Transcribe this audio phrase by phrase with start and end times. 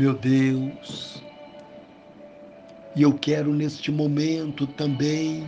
[0.00, 1.22] Meu Deus,
[2.96, 5.46] e eu quero neste momento também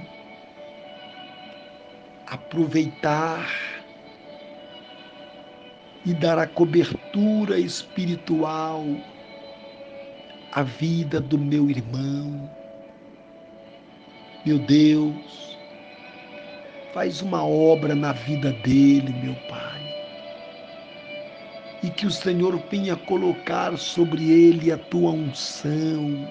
[2.27, 3.51] aproveitar
[6.05, 8.85] e dar a cobertura espiritual
[10.53, 12.47] à vida do meu irmão.
[14.45, 15.59] Meu Deus,
[16.93, 20.02] faz uma obra na vida dele, meu Pai.
[21.83, 26.29] E que o Senhor venha colocar sobre ele a tua unção,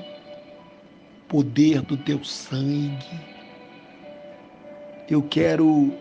[1.28, 3.20] poder do teu sangue.
[5.10, 5.94] Eu quero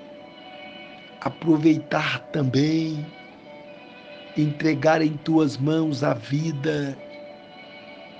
[1.21, 3.05] aproveitar também,
[4.37, 6.97] entregar em tuas mãos a vida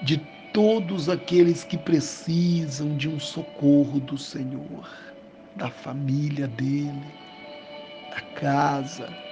[0.03, 0.19] de
[0.53, 4.89] todos aqueles que precisam de um socorro do Senhor,
[5.55, 7.15] da família dele,
[8.11, 9.30] da casa.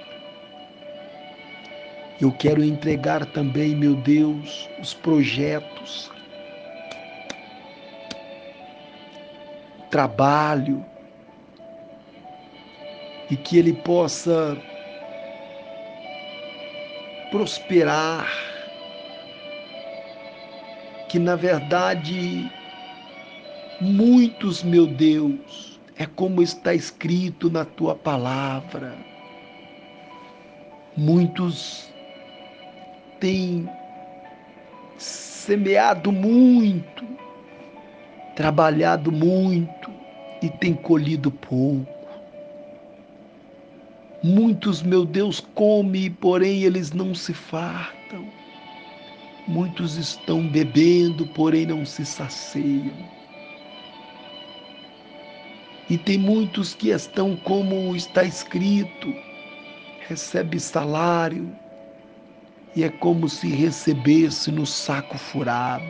[2.21, 6.11] Eu quero entregar também, meu Deus, os projetos,
[9.89, 10.85] trabalho,
[13.31, 14.57] e que ele possa
[17.31, 18.27] prosperar,
[21.07, 22.51] que na verdade
[23.79, 28.97] muitos, meu Deus, é como está escrito na tua palavra,
[30.97, 31.89] muitos
[33.19, 33.69] têm
[34.97, 37.05] semeado muito,
[38.35, 39.91] trabalhado muito
[40.41, 41.99] e têm colhido pouco.
[44.21, 48.27] Muitos, meu Deus, comem, porém eles não se fartam.
[49.47, 52.93] Muitos estão bebendo, porém não se saciam.
[55.89, 59.11] E tem muitos que estão como está escrito,
[60.07, 61.49] recebe salário,
[62.75, 65.85] e é como se recebesse no saco furado.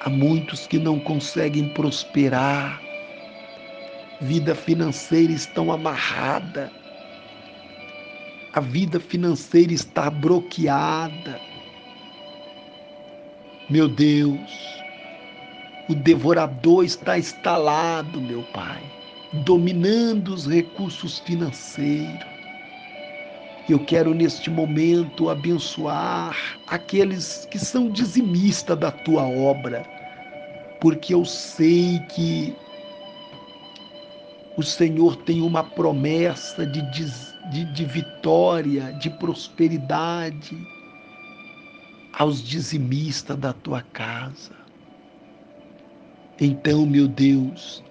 [0.00, 2.80] Há muitos que não conseguem prosperar,
[4.20, 6.70] vida financeira estão amarrada
[8.54, 11.40] a vida financeira está bloqueada.
[13.70, 14.82] Meu Deus,
[15.88, 18.82] o devorador está instalado, meu Pai,
[19.44, 22.31] dominando os recursos financeiros.
[23.68, 29.82] Eu quero neste momento abençoar aqueles que são dizimistas da tua obra,
[30.80, 32.56] porque eu sei que
[34.56, 40.58] o Senhor tem uma promessa de, de, de vitória, de prosperidade
[42.12, 44.54] aos dizimistas da tua casa.
[46.40, 47.82] Então, meu Deus,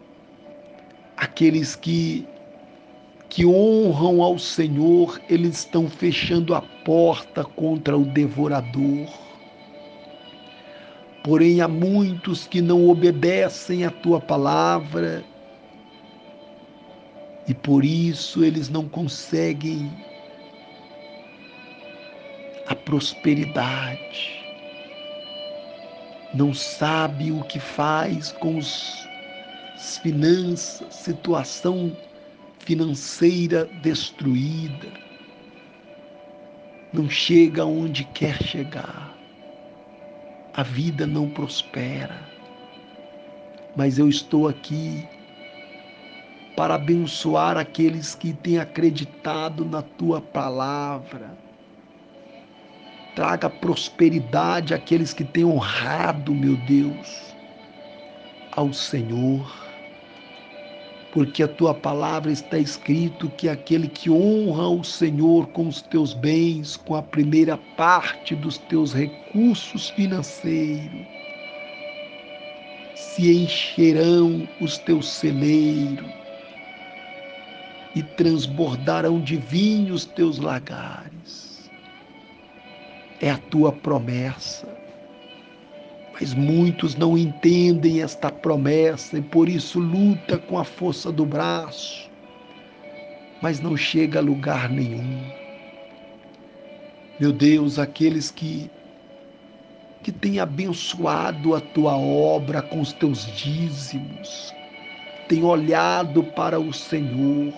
[1.18, 2.28] aqueles que
[3.32, 9.08] que honram ao Senhor, eles estão fechando a porta contra o devorador.
[11.24, 15.24] Porém, há muitos que não obedecem à tua palavra
[17.48, 19.90] e por isso eles não conseguem
[22.68, 24.44] a prosperidade.
[26.34, 31.96] Não sabe o que faz com as finanças, situação
[32.66, 34.88] financeira destruída.
[36.94, 39.18] Não chega onde quer chegar.
[40.54, 42.30] A vida não prospera.
[43.76, 45.08] Mas eu estou aqui
[46.56, 51.38] para abençoar aqueles que têm acreditado na tua palavra.
[53.16, 57.36] Traga prosperidade àqueles que têm honrado, meu Deus,
[58.52, 59.71] ao Senhor.
[61.12, 66.14] Porque a tua palavra está escrito que aquele que honra o Senhor com os teus
[66.14, 71.06] bens, com a primeira parte dos teus recursos financeiros,
[72.96, 76.10] se encherão os teus celeiros
[77.94, 81.70] e transbordarão de vinho os teus lagares.
[83.20, 84.81] É a tua promessa.
[86.22, 92.12] Mas muitos não entendem esta promessa e por isso luta com a força do braço,
[93.42, 95.20] mas não chega a lugar nenhum.
[97.20, 98.70] Meu Deus, aqueles que
[100.04, 104.54] que têm abençoado a tua obra com os teus dízimos,
[105.28, 107.54] têm olhado para o Senhor,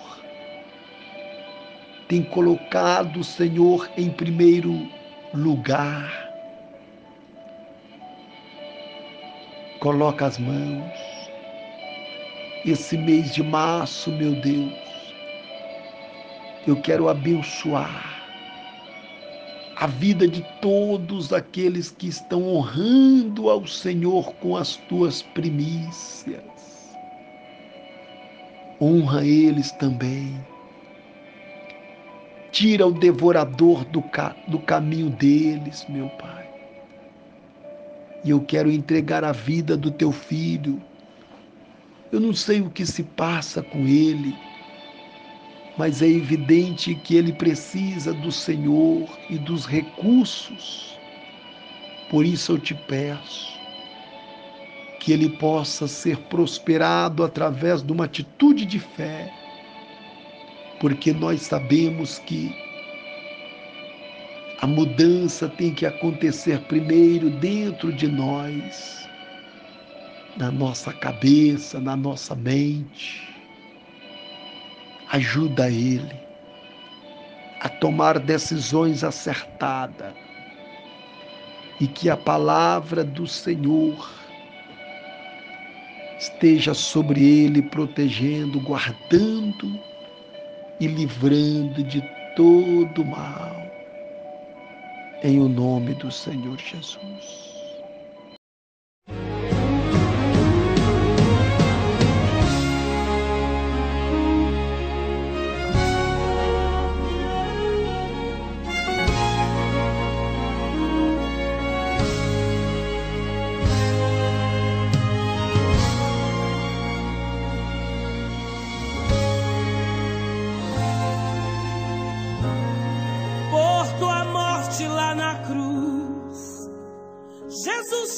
[2.08, 4.88] tem colocado o Senhor em primeiro
[5.34, 6.23] lugar.
[9.84, 11.30] Coloca as mãos.
[12.66, 14.74] Esse mês de março, meu Deus,
[16.66, 18.24] eu quero abençoar
[19.76, 26.96] a vida de todos aqueles que estão honrando ao Senhor com as tuas primícias.
[28.80, 30.34] Honra eles também.
[32.54, 36.43] Tira o devorador do, ca do caminho deles, meu Pai.
[38.24, 40.82] E eu quero entregar a vida do teu filho.
[42.12, 44.34] Eu não sei o que se passa com ele
[45.78, 51.00] mas é evidente que ele precisa do Senhor e dos recursos.
[52.10, 53.54] Por isso eu te peço
[55.00, 59.34] que ele possa ser prosperado através de uma atitude de fé,
[60.80, 62.56] porque nós sabemos que
[64.64, 69.10] a mudança tem que acontecer primeiro dentro de nós,
[70.38, 73.28] na nossa cabeça, na nossa mente
[75.12, 76.16] ajuda ele
[77.60, 80.14] a tomar decisões acertadas
[81.82, 84.10] e que a palavra do Senhor
[86.18, 89.78] esteja sobre ele, protegendo, guardando
[90.80, 92.02] e livrando de
[92.34, 93.63] todo mal.
[95.24, 97.53] Em o nome do Senhor Jesus.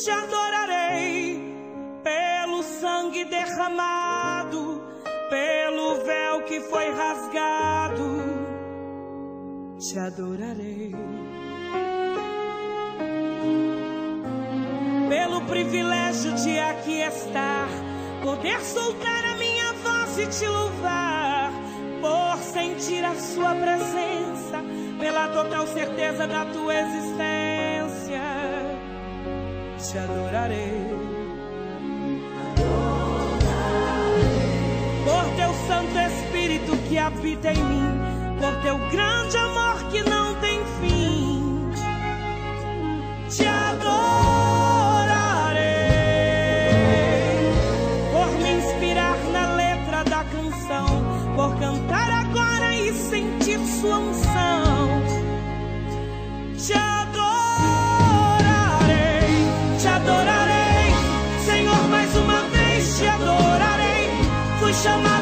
[0.06, 1.42] Te adorarei
[2.04, 4.84] pelo sangue derramado,
[5.32, 8.06] pelo véu que foi rasgado.
[9.80, 10.94] Te adorarei.
[15.10, 17.68] Pelo privilégio de aqui estar,
[18.22, 21.52] poder soltar a minha voz e te louvar,
[22.00, 24.64] por sentir a sua presença,
[25.00, 27.35] pela total certeza da tua existência
[29.96, 30.74] te adorarei.
[35.06, 38.00] Por teu Santo Espírito que habita em mim,
[38.38, 40.15] por teu grande amor que não
[64.86, 65.15] chamar.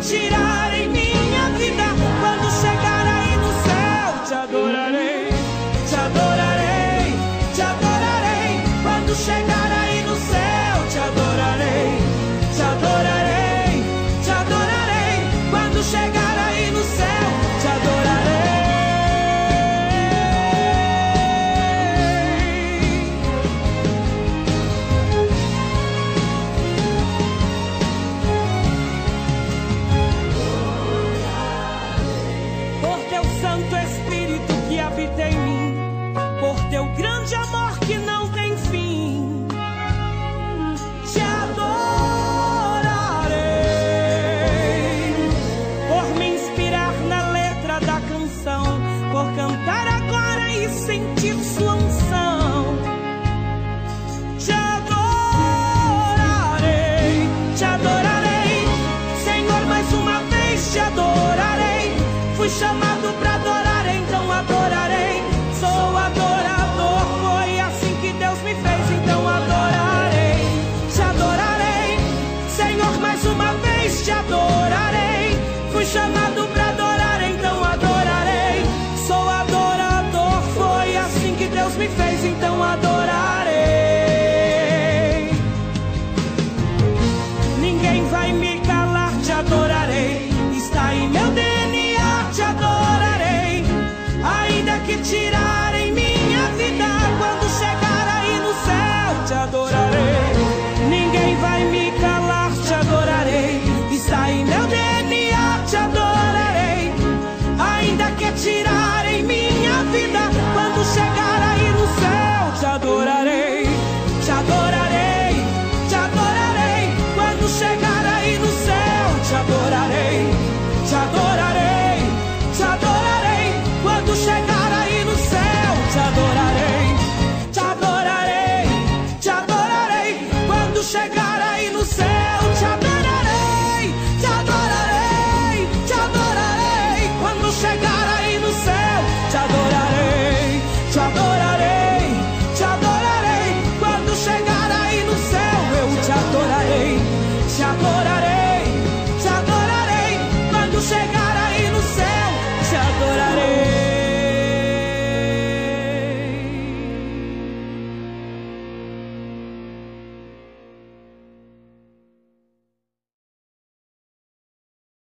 [0.00, 0.77] Minha